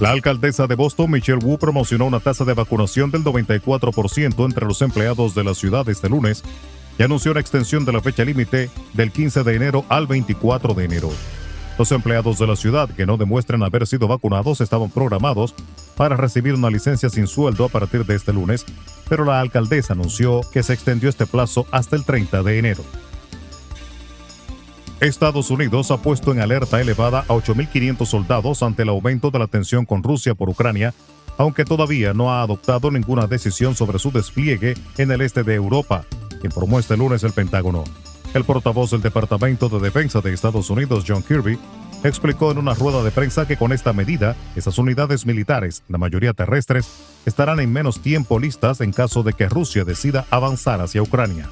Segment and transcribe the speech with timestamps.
[0.01, 4.81] La alcaldesa de Boston, Michelle Wu, promocionó una tasa de vacunación del 94% entre los
[4.81, 6.43] empleados de la ciudad este lunes
[6.99, 10.83] y anunció una extensión de la fecha límite del 15 de enero al 24 de
[10.83, 11.09] enero.
[11.81, 15.55] Los empleados de la ciudad que no demuestren haber sido vacunados estaban programados
[15.97, 18.67] para recibir una licencia sin sueldo a partir de este lunes,
[19.09, 22.83] pero la alcaldesa anunció que se extendió este plazo hasta el 30 de enero.
[24.99, 29.47] Estados Unidos ha puesto en alerta elevada a 8.500 soldados ante el aumento de la
[29.47, 30.93] tensión con Rusia por Ucrania,
[31.39, 36.05] aunque todavía no ha adoptado ninguna decisión sobre su despliegue en el este de Europa,
[36.43, 37.85] informó este lunes el Pentágono.
[38.33, 41.59] El portavoz del Departamento de Defensa de Estados Unidos, John Kirby,
[42.03, 46.33] explicó en una rueda de prensa que con esta medida, esas unidades militares, la mayoría
[46.33, 46.89] terrestres,
[47.25, 51.49] estarán en menos tiempo listas en caso de que Rusia decida avanzar hacia Ucrania.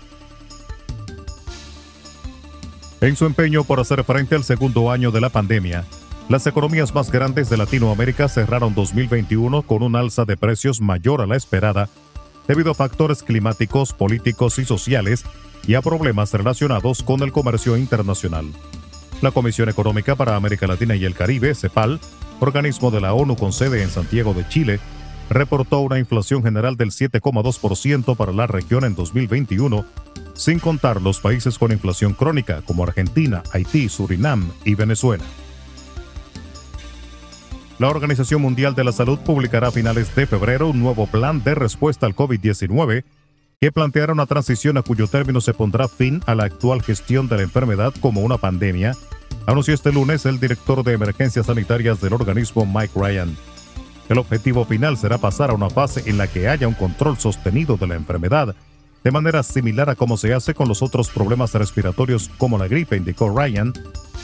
[3.01, 5.83] En su empeño por hacer frente al segundo año de la pandemia,
[6.29, 11.27] las economías más grandes de Latinoamérica cerraron 2021 con un alza de precios mayor a
[11.27, 11.89] la esperada
[12.47, 15.25] debido a factores climáticos, políticos y sociales
[15.67, 18.45] y a problemas relacionados con el comercio internacional.
[19.21, 21.99] La Comisión Económica para América Latina y el Caribe, CEPAL,
[22.39, 24.79] organismo de la ONU con sede en Santiago de Chile,
[25.29, 29.85] reportó una inflación general del 7,2% para la región en 2021,
[30.33, 35.23] sin contar los países con inflación crónica como Argentina, Haití, Surinam y Venezuela.
[37.77, 41.55] La Organización Mundial de la Salud publicará a finales de febrero un nuevo plan de
[41.55, 43.03] respuesta al COVID-19
[43.61, 47.35] que planteará una transición a cuyo término se pondrá fin a la actual gestión de
[47.35, 48.95] la enfermedad como una pandemia,
[49.47, 53.35] anunció este lunes el director de emergencias sanitarias del organismo Mike Ryan.
[54.07, 57.75] El objetivo final será pasar a una fase en la que haya un control sostenido
[57.75, 58.55] de la enfermedad,
[59.03, 62.95] de manera similar a como se hace con los otros problemas respiratorios como la gripe,
[62.95, 63.73] indicó Ryan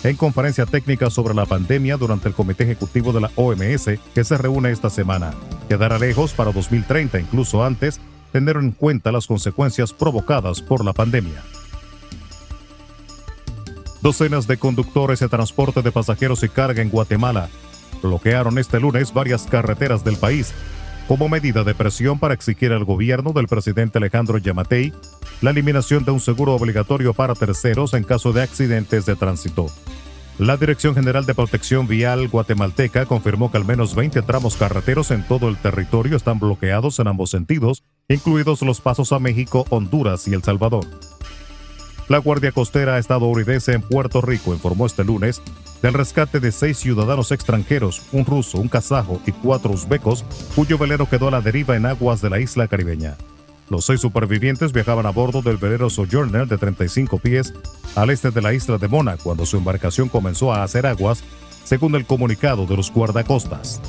[0.05, 4.37] en conferencia técnica sobre la pandemia durante el Comité Ejecutivo de la OMS que se
[4.37, 5.33] reúne esta semana.
[5.67, 7.99] Quedará lejos para 2030, incluso antes,
[8.35, 11.41] tener en cuenta las consecuencias provocadas por la pandemia.
[14.01, 17.47] Docenas de conductores de transporte de pasajeros y carga en Guatemala
[18.03, 20.53] bloquearon este lunes varias carreteras del país
[21.07, 24.91] como medida de presión para exigir al gobierno del presidente Alejandro Yamatei
[25.39, 29.67] la eliminación de un seguro obligatorio para terceros en caso de accidentes de tránsito.
[30.39, 35.25] La Dirección General de Protección Vial guatemalteca confirmó que al menos 20 tramos carreteros en
[35.25, 40.33] todo el territorio están bloqueados en ambos sentidos, incluidos los pasos a México, Honduras y
[40.33, 40.85] El Salvador.
[42.07, 45.41] La Guardia Costera estadounidense en Puerto Rico informó este lunes
[45.81, 50.23] del rescate de seis ciudadanos extranjeros, un ruso, un kazajo y cuatro uzbecos,
[50.55, 53.15] cuyo velero quedó a la deriva en aguas de la isla caribeña.
[53.69, 57.55] Los seis supervivientes viajaban a bordo del velero Sojourner de 35 pies
[57.95, 61.23] al este de la isla de Mona cuando su embarcación comenzó a hacer aguas,
[61.63, 63.81] según el comunicado de los guardacostas.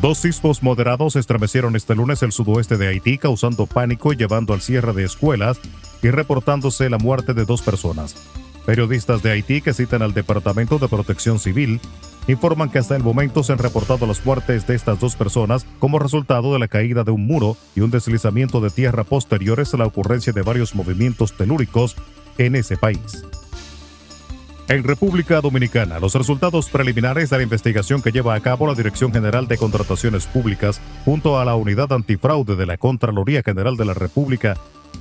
[0.00, 4.62] Dos sismos moderados estremecieron este lunes el sudoeste de Haití, causando pánico y llevando al
[4.62, 5.60] cierre de escuelas
[6.02, 8.16] y reportándose la muerte de dos personas.
[8.64, 11.80] Periodistas de Haití que citan al Departamento de Protección Civil
[12.28, 15.98] informan que hasta el momento se han reportado las muertes de estas dos personas como
[15.98, 19.86] resultado de la caída de un muro y un deslizamiento de tierra posteriores a la
[19.86, 21.96] ocurrencia de varios movimientos telúricos
[22.38, 23.24] en ese país.
[24.68, 29.12] En República Dominicana, los resultados preliminares de la investigación que lleva a cabo la Dirección
[29.12, 33.94] General de Contrataciones Públicas junto a la Unidad Antifraude de la Contraloría General de la
[33.94, 34.56] República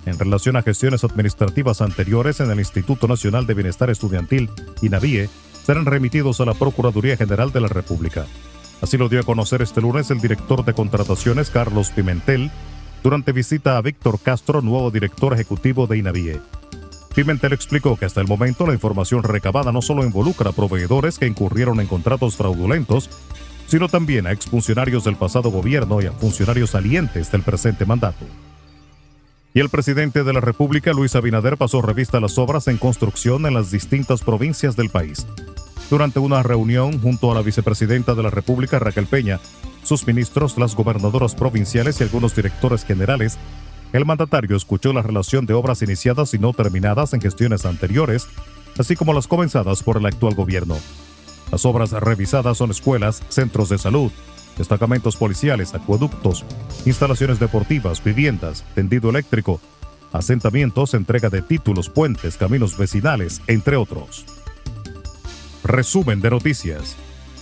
[0.06, 4.50] en relación a gestiones administrativas anteriores en el Instituto Nacional de Bienestar Estudiantil,
[4.82, 5.30] INAVIE,
[5.64, 8.26] serán remitidos a la Procuraduría General de la República.
[8.82, 12.50] Así lo dio a conocer este lunes el director de contrataciones, Carlos Pimentel,
[13.04, 16.61] durante visita a Víctor Castro, nuevo director ejecutivo de INAVIE.
[17.16, 21.28] Pimentel explicó que hasta el momento la información recabada no solo involucra a proveedores que
[21.28, 23.10] incurrieron en contratos fraudulentos,
[23.68, 28.26] sino también a exfuncionarios del pasado gobierno y a funcionarios salientes del presente mandato.
[29.54, 33.46] Y el presidente de la República, Luis Abinader, pasó revista a las obras en construcción
[33.46, 35.26] en las distintas provincias del país.
[35.90, 39.42] Durante una reunión junto a la vicepresidenta de la República, Raquel Peña,
[39.84, 43.38] sus ministros, las gobernadoras provinciales y algunos directores generales,
[43.94, 48.28] el mandatario escuchó la relación de obras iniciadas y no terminadas en gestiones anteriores,
[48.78, 50.78] así como las comenzadas por el actual gobierno.
[51.52, 54.12] Las obras revisadas son escuelas, centros de salud,
[54.58, 56.46] destacamentos policiales, acueductos,
[56.86, 59.60] instalaciones deportivas, viviendas, tendido eléctrico,
[60.14, 64.26] asentamientos, entrega de títulos, puentes, caminos vecinales, entre otros.
[65.64, 66.96] Resumen de noticias.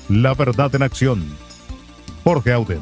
[0.09, 1.23] La verdad en acción.
[2.23, 2.81] Jorge Auden.